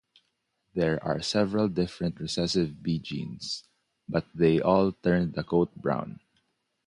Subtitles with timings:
[0.73, 3.65] There are several different recessive b genes,
[4.09, 6.21] but they all turn the coat brown.